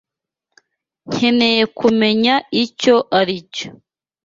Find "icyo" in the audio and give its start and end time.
2.63-2.95